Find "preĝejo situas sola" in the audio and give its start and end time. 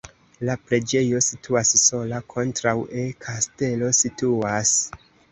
0.69-2.21